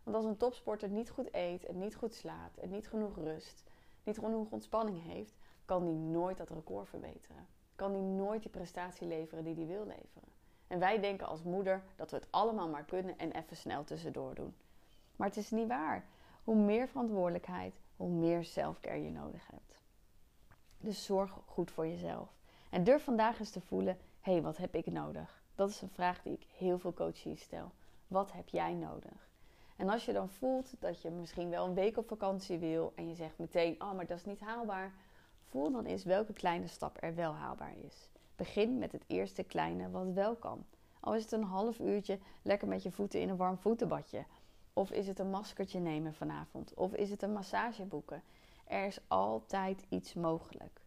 Want 0.04 0.16
als 0.16 0.26
een 0.26 0.38
topsporter 0.38 0.90
niet 0.90 1.10
goed 1.10 1.34
eet 1.34 1.66
en 1.66 1.80
niet 1.80 1.96
goed 1.96 2.14
slaapt 2.14 2.58
en 2.58 2.70
niet 2.70 2.88
genoeg 2.88 3.16
rust, 3.16 3.64
niet 4.04 4.18
genoeg 4.18 4.50
ontspanning 4.50 5.04
heeft, 5.04 5.38
kan 5.66 5.86
die 5.86 5.96
nooit 5.96 6.38
dat 6.38 6.50
record 6.50 6.90
verbeteren. 6.90 7.48
Kan 7.76 7.94
die 7.94 8.02
nooit 8.02 8.42
die 8.42 8.52
prestatie 8.52 9.08
leveren 9.08 9.44
die 9.44 9.56
hij 9.56 9.66
wil 9.66 9.86
leveren. 9.86 10.28
En 10.68 10.80
wij 10.80 11.00
denken 11.00 11.28
als 11.28 11.44
moeder 11.44 11.84
dat 11.96 12.12
we 12.12 12.18
het 12.18 12.28
allemaal 12.30 12.70
maar 12.70 12.86
kunnen 12.86 13.18
en 13.18 13.32
even 13.32 13.58
snel 13.58 13.84
tussendoor 13.84 14.36
doen. 14.36 14.56
Maar 15.20 15.28
het 15.28 15.38
is 15.38 15.52
niet 15.52 15.68
waar. 15.68 16.06
Hoe 16.44 16.56
meer 16.56 16.88
verantwoordelijkheid, 16.88 17.74
hoe 17.96 18.10
meer 18.10 18.44
zelfcare 18.44 19.04
je 19.04 19.12
nodig 19.12 19.48
hebt. 19.52 19.84
Dus 20.78 21.06
zorg 21.06 21.38
goed 21.46 21.72
voor 21.72 21.88
jezelf. 21.88 22.34
En 22.70 22.84
durf 22.84 23.04
vandaag 23.04 23.40
eens 23.40 23.50
te 23.50 23.62
voelen: 23.62 23.98
hé, 24.20 24.32
hey, 24.32 24.42
wat 24.42 24.58
heb 24.58 24.76
ik 24.76 24.86
nodig? 24.86 25.42
Dat 25.56 25.70
is 25.70 25.82
een 25.82 25.90
vraag 25.90 26.22
die 26.22 26.34
ik 26.34 26.48
heel 26.58 26.80
veel 26.80 26.94
coaches 26.94 27.42
stel. 27.42 27.72
Wat 28.08 28.32
heb 28.32 28.50
jij 28.50 28.74
nodig? 28.74 29.30
En 29.76 29.90
als 29.90 30.06
je 30.06 30.14
dan 30.14 30.30
voelt 30.30 30.74
dat 30.80 31.02
je 31.02 31.10
misschien 31.10 31.50
wel 31.50 31.66
een 31.66 31.74
week 31.74 31.98
op 31.98 32.08
vakantie 32.08 32.58
wil 32.58 32.92
en 32.96 33.08
je 33.08 33.16
zegt 33.16 33.38
meteen: 33.38 33.82
oh, 33.82 33.94
maar 33.94 34.06
dat 34.06 34.18
is 34.18 34.26
niet 34.26 34.40
haalbaar. 34.40 34.94
Voel 35.44 35.72
dan 35.72 35.86
eens 35.86 36.04
welke 36.04 36.34
kleine 36.34 36.68
stap 36.68 36.98
er 37.00 37.16
wel 37.16 37.34
haalbaar 37.34 37.74
is. 37.86 38.10
Begin 38.36 38.78
met 38.78 38.92
het 38.92 39.04
eerste 39.08 39.44
kleine 39.44 39.90
wat 39.90 40.08
wel 40.14 40.36
kan. 40.36 40.66
Al 41.00 41.16
is 41.16 41.24
het 41.24 41.32
een 41.32 41.44
half 41.44 41.80
uurtje 41.80 42.20
lekker 42.42 42.68
met 42.68 42.84
je 42.84 42.92
voeten 42.92 43.22
in 43.22 43.30
een 43.30 43.38
warm 43.38 43.58
voetenbadje. 43.58 44.26
Of 44.74 44.92
is 44.92 45.08
het 45.08 45.20
een 45.20 45.30
maskertje 45.30 45.80
nemen 45.80 46.14
vanavond? 46.14 46.74
Of 46.74 46.94
is 46.94 47.10
het 47.10 47.22
een 47.22 47.34
massage 47.34 47.86
boeken? 47.86 48.24
Er 48.66 48.86
is 48.86 49.00
altijd 49.08 49.86
iets 49.90 50.14
mogelijk. 50.14 50.82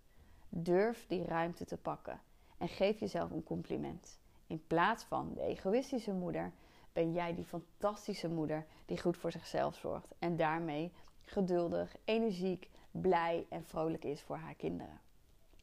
Durf 0.48 1.06
die 1.06 1.24
ruimte 1.24 1.64
te 1.64 1.76
pakken 1.76 2.20
en 2.58 2.68
geef 2.68 3.00
jezelf 3.00 3.30
een 3.30 3.44
compliment. 3.44 4.20
In 4.46 4.66
plaats 4.66 5.04
van 5.04 5.32
de 5.34 5.40
egoïstische 5.40 6.12
moeder 6.12 6.52
ben 6.92 7.12
jij 7.12 7.34
die 7.34 7.44
fantastische 7.44 8.28
moeder 8.28 8.66
die 8.86 9.00
goed 9.00 9.16
voor 9.16 9.32
zichzelf 9.32 9.76
zorgt 9.76 10.14
en 10.18 10.36
daarmee 10.36 10.92
geduldig, 11.22 11.96
energiek, 12.04 12.70
blij 12.90 13.46
en 13.48 13.64
vrolijk 13.64 14.04
is 14.04 14.22
voor 14.22 14.36
haar 14.36 14.54
kinderen. 14.54 15.00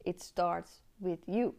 It 0.02 0.22
starts 0.22 0.82
with 0.96 1.22
you. 1.24 1.54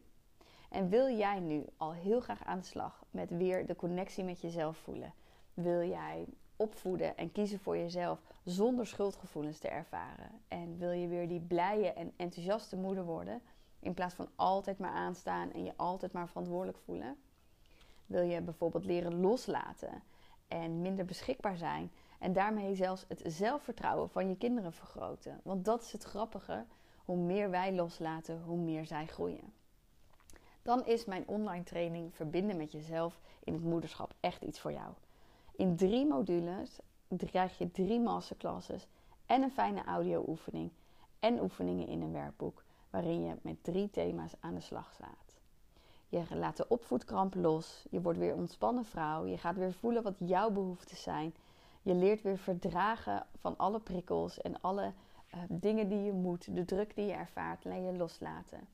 En 0.70 0.90
wil 0.90 1.18
jij 1.18 1.40
nu 1.40 1.66
al 1.78 1.94
heel 1.94 2.20
graag 2.20 2.44
aan 2.44 2.60
de 2.60 2.66
slag 2.66 3.04
met 3.12 3.30
weer 3.30 3.66
de 3.66 3.76
connectie 3.76 4.24
met 4.24 4.42
jezelf 4.42 4.78
voelen? 4.78 5.14
Wil 5.54 5.84
jij 5.84 6.28
opvoeden 6.62 7.18
en 7.18 7.32
kiezen 7.32 7.60
voor 7.60 7.78
jezelf 7.78 8.22
zonder 8.44 8.88
schuldgevoelens 8.88 9.60
te 9.60 9.68
ervaren? 9.68 10.42
En 10.48 10.78
wil 10.78 10.92
je 10.92 11.08
weer 11.08 11.28
die 11.28 11.40
blije 11.40 11.94
en 11.94 12.14
enthousiaste 12.16 12.76
moeder 12.76 13.04
worden 13.04 13.42
in 13.80 13.94
plaats 13.94 14.16
van 14.16 14.30
altijd 14.36 14.80
maar 14.80 14.92
aanstaan 14.92 15.52
en 15.52 15.64
je 15.64 15.74
altijd 15.76 16.12
maar 16.12 16.28
verantwoordelijk 16.28 16.78
voelen? 16.78 17.18
Wil 18.06 18.22
je 18.22 18.42
bijvoorbeeld 18.42 18.86
leren 18.86 19.20
loslaten 19.20 20.04
en 20.48 20.82
minder 20.82 21.06
beschikbaar 21.06 21.58
zijn 21.58 21.92
en 22.20 22.34
daarmee 22.34 22.76
zelfs 22.76 23.06
het 23.08 23.22
zelfvertrouwen 23.26 24.10
van 24.10 24.30
je 24.30 24.38
kinderen 24.38 24.74
vergroten? 24.74 25.40
Want 25.44 25.66
dat 25.66 25.82
is 25.82 25.92
het 25.92 26.04
grappige. 26.04 26.66
Hoe 27.06 27.18
meer 27.18 27.50
wij 27.50 27.74
loslaten, 27.74 28.42
hoe 28.42 28.58
meer 28.58 28.86
zij 28.86 29.08
groeien. 29.08 29.54
Dan 30.62 30.86
is 30.86 31.06
mijn 31.06 31.28
online 31.28 31.64
training 31.64 32.16
Verbinden 32.16 32.58
met 32.58 32.72
jezelf 32.72 33.22
in 33.44 33.54
het 33.54 33.64
moederschap 33.64 34.14
echt 34.20 34.44
iets 34.44 34.60
voor 34.60 34.72
jou. 34.72 34.94
In 35.62 35.76
drie 35.76 36.06
modules 36.06 36.80
krijg 37.18 37.58
je 37.58 37.72
drie 37.72 38.00
masterclasses 38.00 38.88
en 39.26 39.42
een 39.42 39.52
fijne 39.52 39.84
audio-oefening 39.84 40.72
en 41.20 41.42
oefeningen 41.42 41.88
in 41.88 42.02
een 42.02 42.12
werkboek 42.12 42.64
waarin 42.90 43.24
je 43.24 43.36
met 43.42 43.64
drie 43.64 43.90
thema's 43.90 44.34
aan 44.40 44.56
de 44.56 44.62
slag 44.62 44.94
slaat. 44.94 45.40
Je 46.10 46.36
laat 46.36 46.58
de 46.58 46.68
opvoedkramp 46.68 47.36
los, 47.36 47.86
je 47.90 48.02
wordt 48.02 48.20
weer 48.20 48.36
ontspannen 48.36 48.86
vrouw, 48.86 49.26
je 49.26 49.38
gaat 49.38 49.56
weer 49.56 49.74
voelen 49.74 50.04
wat 50.04 50.16
jouw 50.18 50.50
behoeften 50.50 50.98
zijn. 50.98 51.34
Je 51.82 51.96
leert 51.96 52.22
weer 52.22 52.38
verdragen 52.38 53.26
van 53.38 53.58
alle 53.58 53.80
prikkels 53.80 54.42
en 54.42 54.62
alle 54.62 54.94
uh, 55.34 55.40
dingen 55.50 55.90
die 55.90 56.04
je 56.04 56.14
moet, 56.14 56.56
de 56.56 56.66
druk 56.66 56.96
die 56.96 57.06
je 57.06 57.14
ervaart, 57.14 57.64
leer 57.64 57.86
je 57.86 57.98
loslaten. 57.98 58.68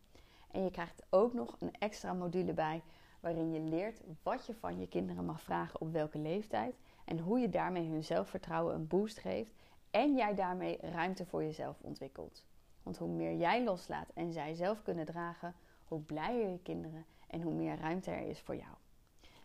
En 0.51 0.63
je 0.63 0.71
krijgt 0.71 1.03
ook 1.09 1.33
nog 1.33 1.55
een 1.59 1.75
extra 1.79 2.13
module 2.13 2.53
bij 2.53 2.81
waarin 3.27 3.51
je 3.51 3.59
leert 3.59 4.01
wat 4.23 4.45
je 4.45 4.53
van 4.53 4.79
je 4.79 4.87
kinderen 4.87 5.25
mag 5.25 5.41
vragen 5.41 5.81
op 5.81 5.91
welke 5.91 6.17
leeftijd 6.17 6.75
en 7.05 7.19
hoe 7.19 7.39
je 7.39 7.49
daarmee 7.49 7.89
hun 7.89 8.03
zelfvertrouwen 8.03 8.75
een 8.75 8.87
boost 8.87 9.19
geeft 9.19 9.53
en 9.91 10.15
jij 10.15 10.35
daarmee 10.35 10.77
ruimte 10.81 11.25
voor 11.25 11.43
jezelf 11.43 11.77
ontwikkelt. 11.81 12.43
Want 12.83 12.97
hoe 12.97 13.09
meer 13.09 13.35
jij 13.35 13.63
loslaat 13.63 14.09
en 14.13 14.33
zij 14.33 14.53
zelf 14.53 14.81
kunnen 14.81 15.05
dragen, 15.05 15.55
hoe 15.83 15.99
blijer 15.99 16.49
je 16.49 16.59
kinderen 16.59 17.05
en 17.27 17.41
hoe 17.41 17.53
meer 17.53 17.77
ruimte 17.77 18.11
er 18.11 18.27
is 18.27 18.39
voor 18.39 18.55
jou. 18.55 18.73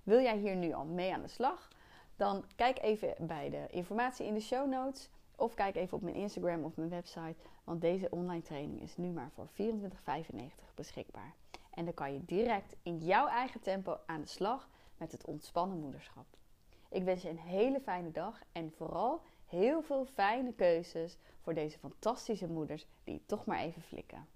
Wil 0.02 0.20
jij 0.20 0.36
hier 0.36 0.56
nu 0.56 0.72
al 0.72 0.84
mee 0.84 1.14
aan 1.14 1.22
de 1.22 1.28
slag? 1.28 1.68
Dan 2.16 2.44
kijk 2.56 2.78
even 2.82 3.14
bij 3.26 3.50
de 3.50 3.66
informatie 3.70 4.26
in 4.26 4.34
de 4.34 4.40
show 4.40 4.68
notes 4.68 5.10
of 5.36 5.54
kijk 5.54 5.76
even 5.76 5.96
op 5.96 6.02
mijn 6.02 6.16
Instagram 6.16 6.64
of 6.64 6.76
mijn 6.76 6.88
website, 6.88 7.36
want 7.64 7.80
deze 7.80 8.10
online 8.10 8.42
training 8.42 8.82
is 8.82 8.96
nu 8.96 9.08
maar 9.08 9.30
voor 9.30 9.48
24,95 9.48 10.74
beschikbaar. 10.74 11.34
En 11.75 11.85
dan 11.85 11.95
kan 11.95 12.12
je 12.12 12.25
direct 12.25 12.76
in 12.83 12.99
jouw 12.99 13.26
eigen 13.26 13.61
tempo 13.61 13.99
aan 14.07 14.21
de 14.21 14.26
slag 14.26 14.69
met 14.97 15.12
het 15.12 15.25
ontspannen 15.25 15.81
moederschap. 15.81 16.26
Ik 16.91 17.05
wens 17.05 17.23
je 17.23 17.29
een 17.29 17.38
hele 17.38 17.81
fijne 17.81 18.11
dag 18.11 18.41
en 18.52 18.73
vooral 18.73 19.23
heel 19.47 19.83
veel 19.83 20.05
fijne 20.05 20.52
keuzes 20.52 21.19
voor 21.41 21.55
deze 21.55 21.79
fantastische 21.79 22.49
moeders 22.49 22.87
die 23.05 23.23
toch 23.26 23.45
maar 23.45 23.59
even 23.59 23.83
flikken. 23.83 24.26